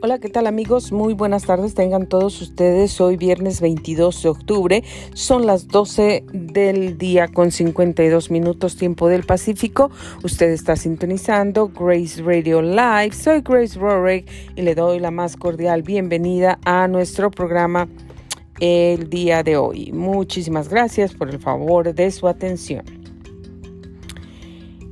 [0.00, 0.92] Hola, ¿qué tal amigos?
[0.92, 3.00] Muy buenas tardes, tengan todos ustedes.
[3.00, 9.24] Hoy viernes 22 de octubre, son las 12 del día con 52 minutos tiempo del
[9.24, 9.90] Pacífico.
[10.22, 13.10] Usted está sintonizando Grace Radio Live.
[13.10, 17.88] Soy Grace Rorick y le doy la más cordial bienvenida a nuestro programa
[18.60, 19.90] el día de hoy.
[19.90, 22.84] Muchísimas gracias por el favor de su atención.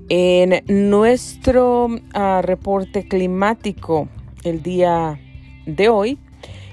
[0.08, 4.08] En nuestro uh, reporte climático
[4.46, 5.18] el día
[5.66, 6.18] de hoy,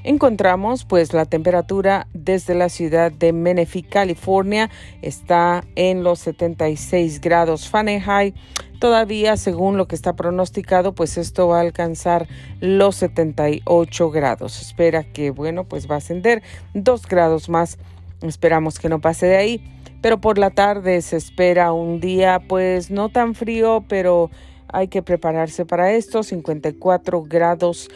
[0.03, 4.69] encontramos pues la temperatura desde la ciudad de Menifee, California,
[5.01, 8.35] está en los 76 grados Fahrenheit.
[8.79, 12.27] Todavía, según lo que está pronosticado, pues esto va a alcanzar
[12.59, 14.61] los 78 grados.
[14.61, 16.43] Espera que, bueno, pues va a ascender
[16.73, 17.79] dos grados más.
[18.21, 19.63] Esperamos que no pase de ahí.
[20.01, 24.29] Pero por la tarde se espera un día, pues no tan frío, pero
[24.73, 26.23] hay que prepararse para esto.
[26.23, 27.89] 54 grados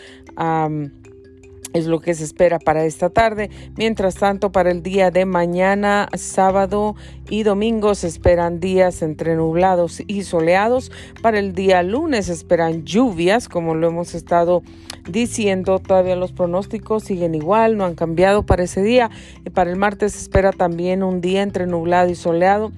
[1.73, 3.50] es lo que se espera para esta tarde.
[3.75, 6.95] Mientras tanto, para el día de mañana, sábado
[7.30, 10.92] y domingo se esperan días entre nublados y soleados.
[11.22, 14.64] Para el día lunes esperan lluvias, como lo hemos estado
[15.09, 15.80] diciendo.
[15.80, 19.09] Todavía los pronósticos siguen igual, no han cambiado para ese día.
[19.45, 22.72] Y para el martes se espera también un día entre nublado y soleado.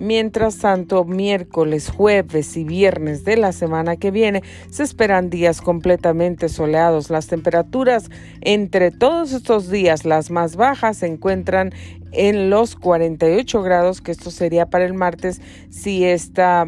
[0.00, 6.48] Mientras tanto, miércoles, jueves y viernes de la semana que viene se esperan días completamente
[6.48, 7.10] soleados.
[7.10, 8.10] Las temperaturas
[8.40, 11.72] entre todos estos días, las más bajas, se encuentran
[12.12, 16.66] en los 48 grados, que esto sería para el martes si esta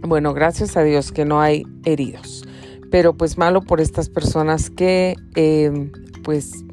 [0.03, 2.44] Bueno, gracias a Dios que no hay heridos,
[2.91, 5.93] pero pues malo por estas personas que eh,
[6.25, 6.65] pues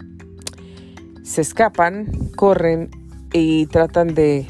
[1.22, 2.90] se escapan, corren
[3.32, 4.48] y tratan de,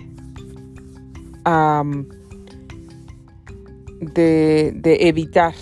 [3.99, 5.53] de, evitar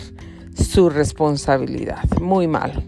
[0.53, 2.03] su responsabilidad.
[2.21, 2.83] Muy malo.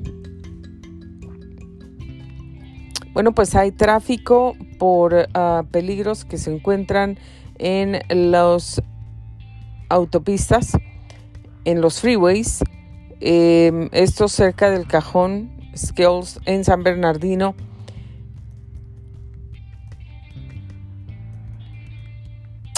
[3.14, 7.18] Bueno, pues hay tráfico por ah, peligros que se encuentran
[7.62, 8.02] en
[8.32, 8.82] los
[9.90, 10.78] autopistas,
[11.64, 12.64] en los freeways,
[13.20, 17.54] em, esto cerca del cajón Skills en San Bernardino.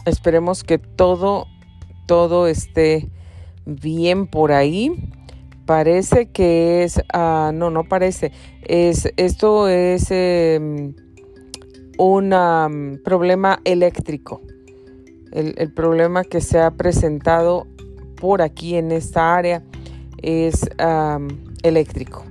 [0.06, 1.48] Esperemos que todo,
[2.06, 3.10] todo esté
[3.66, 5.10] bien por ahí.
[5.66, 8.34] Parece que es, ah, no, no parece.
[8.64, 10.94] Es, esto es em,
[11.98, 14.42] un problema eléctrico
[15.34, 17.68] el, problema que se ha presentado
[18.16, 19.64] por aquí en esta área
[20.22, 20.70] es
[21.64, 22.24] eléctrico.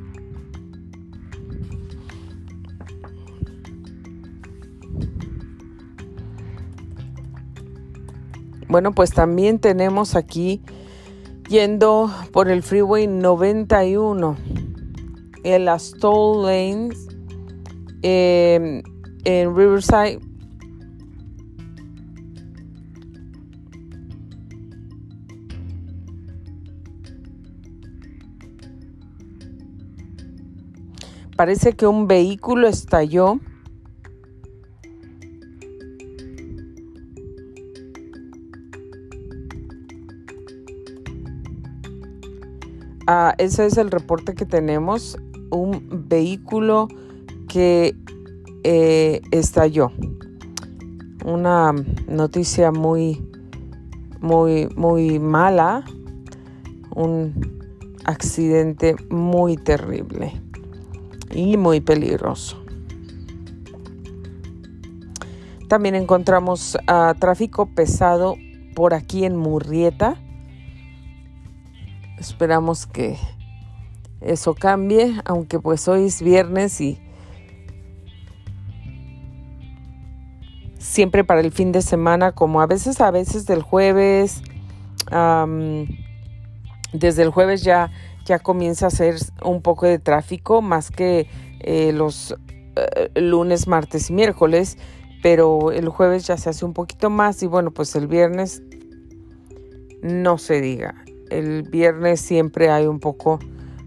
[8.69, 10.63] Bueno, pues también tenemos aquí
[11.53, 14.37] Yendo por el Freeway 91,
[15.45, 17.09] en las toll lanes
[18.01, 18.83] em,
[19.25, 20.19] en Riverside.
[31.37, 33.41] Parece que un vehículo estalló
[43.07, 45.19] Ah, ese es el reporte que tenemos.
[45.51, 46.89] Un vehículo
[47.49, 47.97] que
[48.63, 49.91] eh, estalló.
[51.25, 51.75] Una
[52.07, 53.23] noticia muy,
[54.21, 55.85] muy, muy mala.
[56.95, 57.61] Un
[58.05, 60.41] accidente muy terrible
[61.33, 62.63] y muy peligroso.
[65.69, 68.37] También encontramos ah, tráfico pesado
[68.75, 70.19] por aquí en Murrieta
[72.23, 73.19] Esperamos que
[74.21, 77.01] eso cambie, aunque pues hoy es viernes y
[80.79, 84.41] siempre para el fin de semana, como a veces, a veces del jueves,
[86.93, 87.91] desde el jueves ya,
[88.25, 91.29] ya comienza a ser un poco de tráfico, más que
[91.61, 92.37] eh, los
[92.77, 94.79] eh, lunes, martes y miércoles,
[95.23, 98.63] pero el jueves ya se hace un poquito más y bueno, pues el viernes
[100.03, 101.03] no se diga
[101.33, 103.39] el viernes siempre hay un poco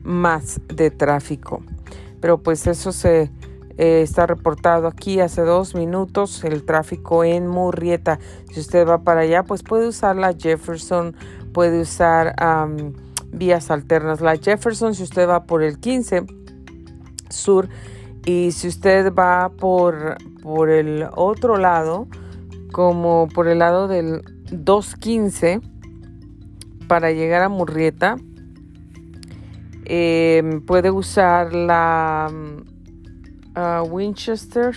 [0.03, 1.63] más de tráfico.
[2.19, 3.31] Pero pues eso se
[3.77, 8.19] eh, está reportado aquí hace dos minutos, el tráfico en Murrieta.
[8.51, 11.15] Si usted va para allá, pues puede usar la Jefferson,
[11.53, 12.35] puede usar
[13.37, 14.21] vías alternas.
[14.21, 16.25] La Jefferson, si usted va por el 15
[17.29, 17.69] sur
[18.25, 22.07] y si usted va por, por el otro lado,
[22.71, 24.21] como por el lado del
[24.51, 25.61] 215,
[26.87, 28.15] para llegar a Murrieta
[29.85, 34.75] em, puede usar la mm, Winchester,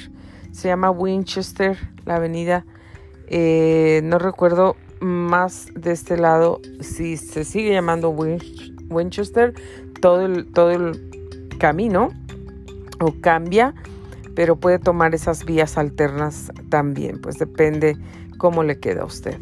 [0.52, 2.64] se llama Winchester, la avenida,
[3.26, 4.76] eh, no recuerdo
[5.28, 9.54] más de este lado si se sigue llamando Winchester,
[10.00, 12.08] todo el, todo el camino
[12.98, 13.74] o cambia,
[14.34, 17.96] pero puede tomar esas vías alternas también, pues depende
[18.38, 19.38] cómo le queda a usted.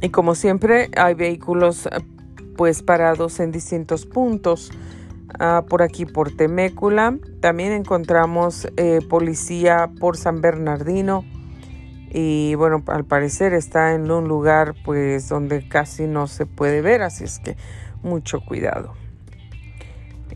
[0.00, 1.90] Y como siempre hay vehículos eh,
[2.56, 4.70] pues parados en distintos puntos.
[5.38, 7.16] Ah, por aquí por Temécula.
[7.40, 11.24] También encontramos eh, policía por San Bernardino.
[12.10, 17.02] Y bueno, al parecer está en un lugar pues donde casi no se puede ver,
[17.02, 17.56] así es que
[18.02, 18.94] mucho cuidado.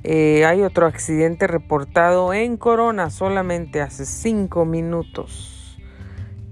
[0.04, 5.78] Eh, hay otro accidente reportado en Corona solamente hace cinco minutos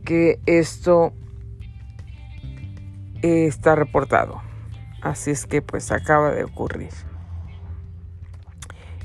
[0.05, 1.13] que esto
[3.21, 4.41] está reportado.
[5.03, 7.10] Así es que pues acaba de ocurrir.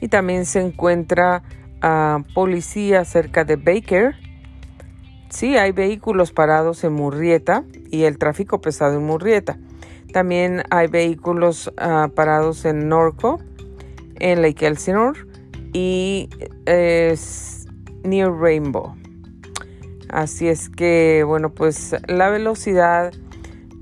[0.01, 1.43] Y también se encuentra
[2.33, 4.15] policía cerca de Baker.
[5.29, 9.57] Sí, hay vehículos parados en Murrieta y el tráfico pesado en Murrieta.
[10.13, 13.39] También hay vehículos ah, parados en Norco,
[14.19, 15.19] en Lake Elsinore
[15.73, 16.29] y
[18.03, 18.95] Near Rainbow.
[20.09, 23.11] Así es que, bueno, pues la velocidad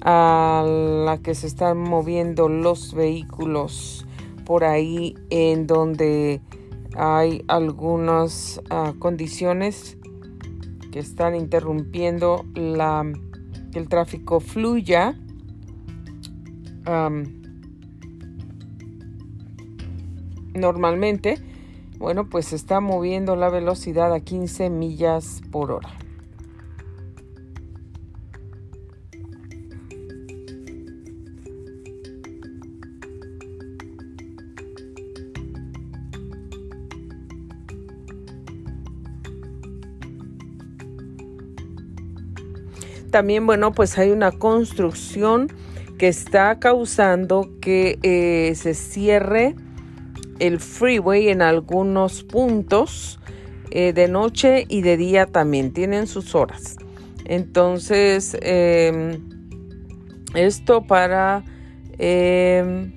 [0.01, 4.02] a la que se están moviendo los vehículos
[4.45, 6.41] por ahí en donde
[6.95, 9.97] hay algunas ah, condiciones
[10.91, 13.03] que están interrumpiendo la,
[13.73, 15.19] el tráfico fluya.
[20.53, 21.39] normalmente,
[21.97, 25.89] bueno, pues está moviendo la velocidad a 15 millas por hora.
[43.13, 45.48] También, bueno, pues hay una construcción
[46.00, 49.55] que está causando que eh, se cierre
[50.39, 53.20] el freeway en algunos puntos
[53.70, 55.74] eh, de noche y de día también.
[55.74, 56.75] Tienen sus horas.
[57.25, 59.29] Entonces, em,
[60.34, 61.43] esto para...
[62.00, 62.93] Em,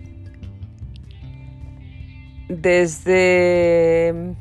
[2.49, 4.35] desde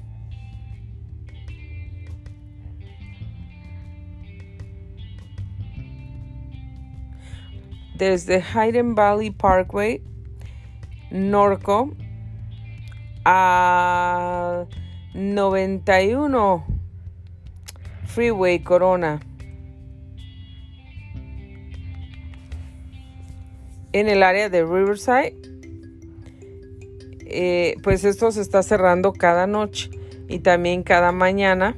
[7.97, 10.01] desde Hayden Valley Parkway,
[11.11, 11.91] Norco,
[13.23, 14.65] a
[15.13, 16.65] 91
[18.05, 19.19] Freeway Corona.
[23.93, 25.35] En el área de Riverside,
[27.27, 29.89] eh, pues esto se está cerrando cada noche
[30.27, 31.75] y también cada mañana,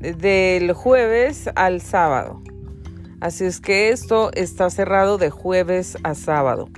[0.00, 2.42] del jueves al sábado.
[3.20, 6.68] Así es que esto está cerrado de jueves a sábado.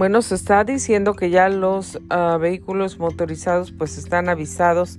[0.00, 4.98] Bueno, se está diciendo que ya los ah, vehículos motorizados pues están avisados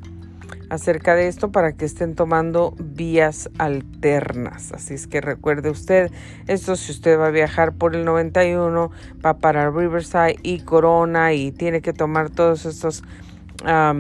[0.70, 4.72] acerca de esto para que estén tomando vías alternas.
[4.72, 6.12] Así es que recuerde usted,
[6.48, 8.92] esto si usted va a viajar por el 91,
[9.26, 13.04] va para Riverside y Corona y tiene que tomar todos estos
[13.66, 13.94] ah,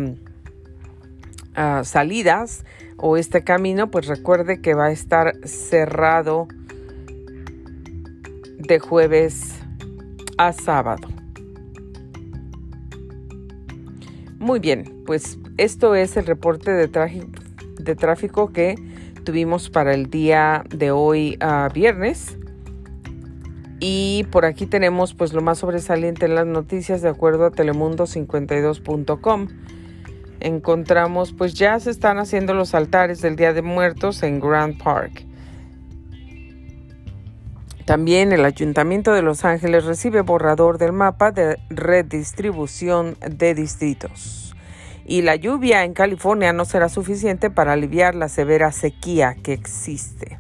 [1.84, 2.66] salidas
[2.98, 6.48] o este camino, pues recuerde que va a estar cerrado
[8.58, 9.60] de jueves
[10.38, 11.08] a sábado.
[14.42, 18.74] Muy bien, pues esto es el reporte de, de tráfico que
[19.24, 22.40] tuvimos para el día de hoy a viernes.
[23.80, 29.48] Y por aquí tenemos pues lo más sobresaliente en las noticias de acuerdo a telemundo52.com.
[30.40, 35.24] Encontramos pues ya se están haciendo los altares del Día de Muertos en Grand Park.
[37.92, 44.56] También el Ayuntamiento de Los Ángeles recibe borrador del mapa de redistribución de distritos.
[45.06, 50.40] Y la lluvia en California no será suficiente para aliviar la severa sequía que existe.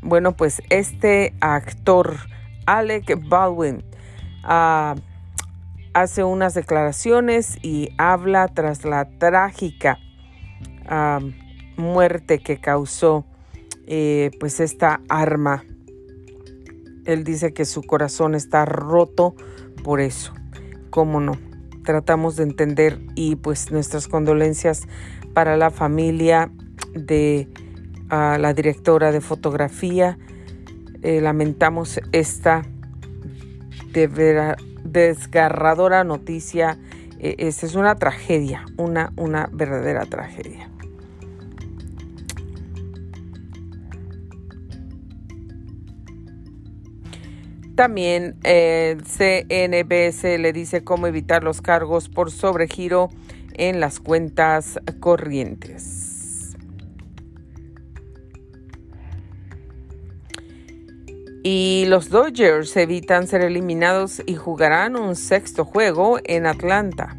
[0.00, 2.16] Bueno, pues este actor,
[2.64, 3.84] Alec Baldwin,
[4.42, 4.94] ah,
[5.92, 9.98] hace unas declaraciones y habla tras la trágica
[10.86, 11.20] ah,
[11.76, 13.26] muerte que causó
[13.86, 15.66] eh, pues esta arma
[17.04, 19.34] él dice que su corazón está roto
[19.82, 20.32] por eso.
[20.90, 21.38] ¿Cómo no?
[21.84, 24.82] Tratamos de entender y pues nuestras condolencias
[25.34, 26.50] para la familia
[26.94, 27.48] de
[28.10, 30.18] la directora de fotografía.
[31.02, 32.62] Eh, lamentamos esta
[34.84, 36.78] desgarradora noticia.
[37.18, 40.71] E, esta es una tragedia, una, una verdadera tragedia.
[47.74, 53.08] También eh, CNBS le dice cómo evitar los cargos por sobregiro
[53.54, 56.56] en las cuentas corrientes.
[61.44, 67.16] Y los Dodgers evitan ser eliminados y jugarán un sexto juego en Atlanta.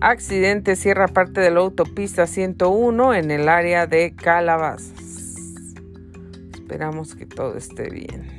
[0.00, 5.01] Accidente cierra parte de la autopista 101 en el área de Calabazas.
[6.72, 8.30] Esperamos que todo esté bien.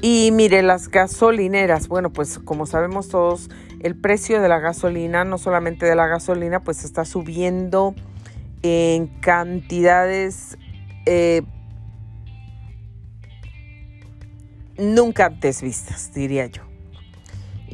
[0.00, 5.38] Y mire, las gasolineras, bueno, pues como sabemos todos, el precio de la gasolina, no
[5.38, 7.96] solamente de la gasolina, pues está subiendo
[8.62, 10.56] en cantidades
[11.06, 11.42] eh,
[14.78, 16.71] nunca antes vistas, diría yo.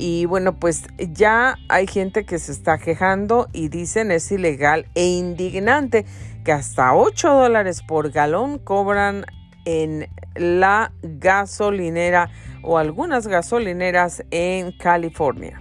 [0.00, 5.04] Y bueno, pues ya hay gente que se está quejando y dicen es ilegal e
[5.08, 6.06] indignante
[6.44, 9.26] que hasta 8 dólares por galón cobran
[9.64, 12.30] en la gasolinera
[12.62, 15.60] o algunas gasolineras en California.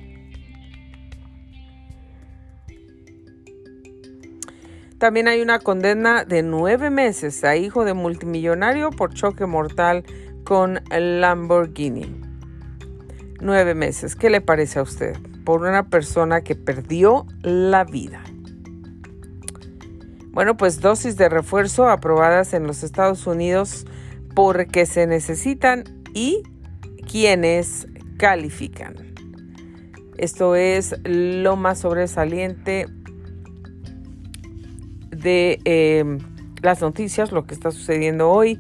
[5.00, 10.04] También hay una condena de nueve meses a hijo de multimillonario por choque mortal
[10.44, 12.27] con Lamborghini
[13.40, 14.16] nueve meses.
[14.16, 15.16] ¿Qué le parece a usted?
[15.44, 18.24] Por una persona que perdió la vida.
[20.32, 23.86] Bueno, pues dosis de refuerzo aprobadas en los Estados Unidos
[24.36, 26.44] porque se necesitan y
[27.10, 28.96] quienes califican.
[30.18, 32.86] Esto es lo más sobresaliente
[35.10, 36.18] de eh,
[36.62, 38.60] las noticias, lo que está sucediendo hoy.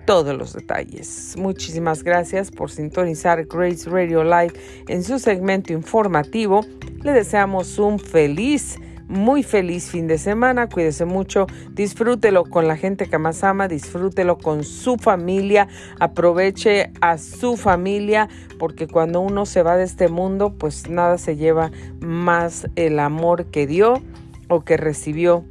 [0.04, 1.36] todos los detalles.
[1.38, 4.54] Muchísimas gracias por sintonizar Grace Radio Live
[4.88, 6.66] en su segmento informativo.
[7.04, 13.08] Le deseamos un feliz muy feliz fin de semana, cuídese mucho, disfrútelo con la gente
[13.08, 15.68] que más ama, disfrútelo con su familia,
[16.00, 18.28] aproveche a su familia,
[18.58, 23.46] porque cuando uno se va de este mundo, pues nada se lleva más el amor
[23.46, 24.02] que dio
[24.48, 25.44] o que recibió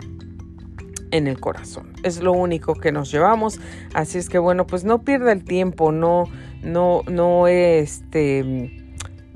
[1.12, 1.94] en el corazón.
[2.04, 3.60] Es lo único que nos llevamos.
[3.94, 6.26] Así es que bueno, pues no pierda el tiempo, no,
[6.64, 8.78] no, no este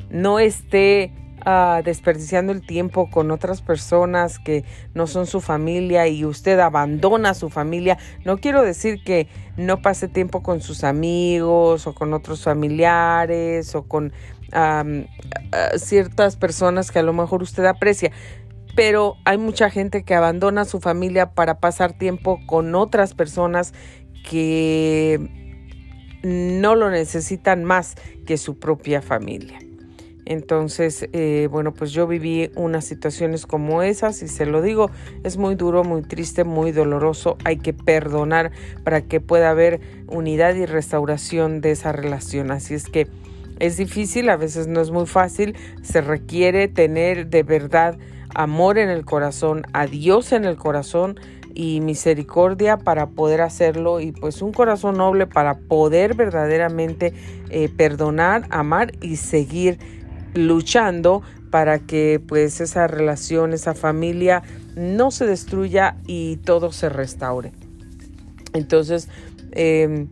[0.10, 1.12] no esté
[1.84, 7.34] desperdiciando el tiempo con otras personas que no son su familia y usted abandona a
[7.34, 7.98] su familia.
[8.24, 13.84] No quiero decir que no pase tiempo con sus amigos o con otros familiares o
[13.84, 14.14] con
[15.78, 18.12] ciertas personas que a lo mejor usted aprecia
[18.76, 23.74] pero hay mucha gente que abandona a su familia para pasar tiempo con otras personas
[24.30, 25.30] que
[26.24, 29.65] no lo necesitan más que su propia familia.
[30.26, 34.90] Entonces, eh, bueno, pues yo viví unas situaciones como esas y se lo digo,
[35.24, 37.38] es muy duro, muy triste, muy doloroso.
[37.44, 38.52] Hay que perdonar
[38.84, 42.52] para que pueda haber unidad y restauración de esa relación.
[42.52, 43.08] Así es que
[43.60, 47.98] es difícil, a veces no es muy fácil, se requiere tener de verdad
[48.34, 51.20] amor en el corazón, a Dios en el corazón
[51.54, 57.14] y misericordia para poder hacerlo y pues un corazón noble para poder verdaderamente
[57.50, 59.80] eh, perdonar, amar y seguir
[60.36, 64.44] luchando para que pues esa relación, esa familia
[64.76, 67.54] no se destruya y todo se restaure.
[68.54, 69.10] Entonces,
[69.52, 70.08] em,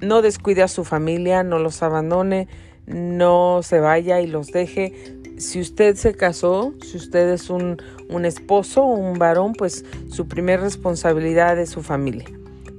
[0.00, 2.48] no descuide a su familia, no los abandone,
[2.86, 4.92] no se vaya y los deje.
[5.38, 7.78] Si usted se casó, si usted es un,
[8.08, 12.26] un esposo o un varón, pues su primer responsabilidad es su familia.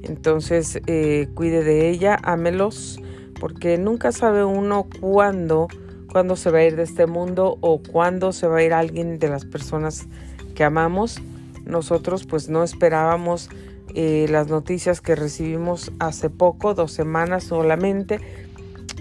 [0.03, 2.99] Entonces, eh, cuide de ella, ámelos,
[3.39, 5.67] porque nunca sabe uno cuándo,
[6.15, 9.19] cuándo se va a ir de este mundo o cuándo se va a ir alguien
[9.19, 10.07] de las personas
[10.55, 11.21] que amamos.
[11.65, 13.49] Nosotros pues no esperábamos
[13.95, 18.21] eh, las noticias que recibimos hace poco, dos semanas solamente,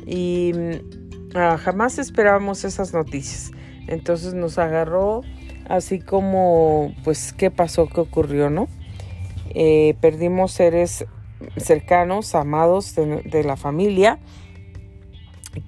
[0.04, 3.52] y mm, ah, jamás esperábamos esas noticias.
[3.86, 5.20] Entonces nos agarró
[5.68, 7.86] así como, pues, ¿qué pasó?
[7.86, 8.50] ¿Qué ocurrió?
[8.50, 8.66] ¿No?
[9.50, 11.06] Eh, perdimos seres
[11.58, 14.18] cercanos, amados de, la familia,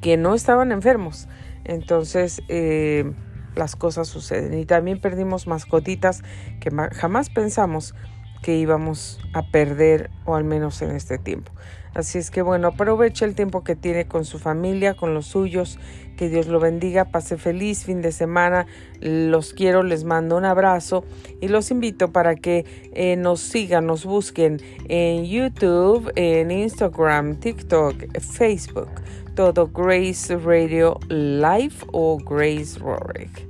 [0.01, 1.29] que no estaban enfermos.
[1.68, 3.12] Entonces, eh,
[3.55, 4.59] las cosas suceden.
[4.59, 6.22] Y también perdimos mascotitas
[6.61, 7.94] que jamás pensamos
[8.42, 11.52] que íbamos a perder o al menos en este tiempo.
[11.96, 15.78] Así es que bueno, aproveche el tiempo que tiene con su familia, con los suyos,
[16.18, 18.66] que Dios lo bendiga, pase feliz fin de semana,
[19.00, 21.06] los quiero, les mando un abrazo
[21.40, 28.18] y los invito para que eh, nos sigan, nos busquen en YouTube, en Instagram, TikTok,
[28.20, 28.90] Facebook,
[29.35, 33.46] todo Grace Radio Live o Grace Rorick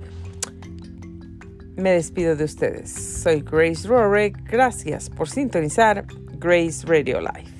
[1.75, 2.91] me despido de ustedes.
[2.91, 4.51] Soy Grace Rorick.
[4.51, 6.07] Gracias por sintonizar
[6.39, 7.56] Grace Radio Live.